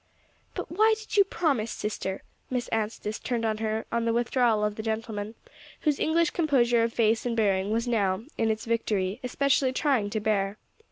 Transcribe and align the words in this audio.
"But 0.55 0.71
why 0.71 0.95
did 0.97 1.15
you 1.15 1.23
promise, 1.23 1.69
sister?" 1.69 2.23
Miss 2.49 2.67
Anstice 2.69 3.19
turned 3.19 3.45
on 3.45 3.57
her 3.59 3.85
on 3.91 4.05
the 4.05 4.13
withdrawal 4.13 4.63
of 4.63 4.73
the 4.73 4.81
gentleman, 4.81 5.35
whose 5.81 5.99
English 5.99 6.31
composure 6.31 6.81
of 6.81 6.91
face 6.91 7.23
and 7.23 7.37
bearing 7.37 7.69
was 7.69 7.87
now, 7.87 8.23
in 8.35 8.49
its 8.49 8.65
victory, 8.65 9.19
especially 9.23 9.71
trying 9.71 10.09
to 10.09 10.19
bear. 10.19 10.57